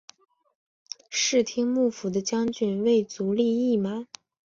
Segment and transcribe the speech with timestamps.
[1.11, 4.07] 室町幕府的将军为足利义满。